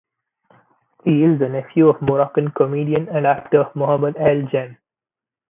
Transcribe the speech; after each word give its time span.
He 1.03 1.21
is 1.23 1.37
the 1.37 1.47
nephew 1.47 1.87
of 1.87 2.01
Moroccan 2.01 2.49
comedian 2.49 3.07
and 3.09 3.27
actor 3.27 3.69
Mohamed 3.75 4.17
El 4.17 4.47
Jem. 4.47 4.77